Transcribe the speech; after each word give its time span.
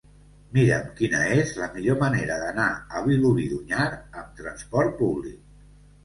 Mira'm 0.57 0.85
quina 0.99 1.17
és 1.33 1.51
la 1.63 1.67
millor 1.73 1.99
manera 2.03 2.37
d'anar 2.43 2.65
a 2.99 3.01
Vilobí 3.09 3.45
d'Onyar 3.51 3.89
amb 4.23 4.31
trasport 4.41 4.97
públic. 5.03 5.37